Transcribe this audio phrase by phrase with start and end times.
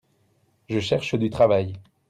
[0.67, 1.73] Je cherche du travail.